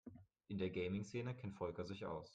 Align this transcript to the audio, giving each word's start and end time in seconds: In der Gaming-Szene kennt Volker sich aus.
In 0.47 0.57
der 0.57 0.71
Gaming-Szene 0.71 1.35
kennt 1.35 1.53
Volker 1.53 1.85
sich 1.85 2.07
aus. 2.07 2.27